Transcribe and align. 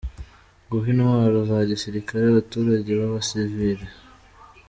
Guha 0.69 0.87
intwaro 0.93 1.37
za 1.49 1.57
gisirikare 1.69 2.23
abaturage 2.27 2.91
b’abasivile. 2.99 3.85